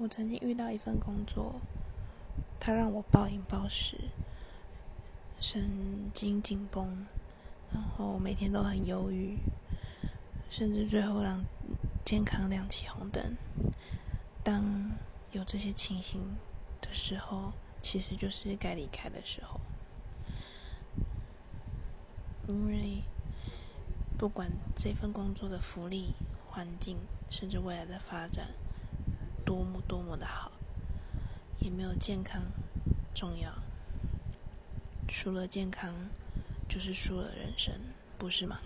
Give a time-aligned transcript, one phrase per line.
[0.00, 1.56] 我曾经遇到一份工作，
[2.60, 3.96] 它让我暴饮暴食，
[5.40, 7.04] 神经紧绷，
[7.72, 9.36] 然后每天都很忧郁，
[10.48, 11.44] 甚至最后让
[12.04, 13.36] 健康亮起红灯。
[14.44, 14.92] 当
[15.32, 16.36] 有这些情形
[16.80, 17.52] 的时候，
[17.82, 19.60] 其实就是该离开的时候，
[22.46, 23.02] 因为
[24.16, 26.14] 不管这份工作的福利、
[26.48, 28.50] 环境，甚至未来的发展。
[29.48, 30.52] 多么多么的好，
[31.58, 32.42] 也没有健康
[33.14, 33.50] 重要。
[35.08, 35.94] 输了健康，
[36.68, 37.72] 就是输了人生，
[38.18, 38.60] 不是吗？